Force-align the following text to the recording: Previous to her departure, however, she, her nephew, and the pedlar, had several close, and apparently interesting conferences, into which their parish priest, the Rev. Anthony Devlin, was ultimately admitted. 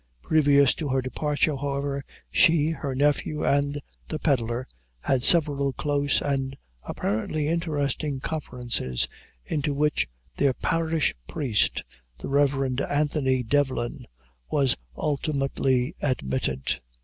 Previous 0.23 0.73
to 0.73 0.87
her 0.87 0.99
departure, 0.99 1.55
however, 1.57 2.03
she, 2.31 2.71
her 2.71 2.95
nephew, 2.95 3.45
and 3.45 3.79
the 4.09 4.17
pedlar, 4.17 4.65
had 5.01 5.21
several 5.21 5.73
close, 5.73 6.21
and 6.21 6.57
apparently 6.81 7.47
interesting 7.47 8.19
conferences, 8.19 9.07
into 9.45 9.75
which 9.75 10.07
their 10.37 10.53
parish 10.55 11.13
priest, 11.27 11.83
the 12.17 12.27
Rev. 12.29 12.79
Anthony 12.89 13.43
Devlin, 13.43 14.07
was 14.49 14.75
ultimately 14.97 15.93
admitted. 16.01 16.81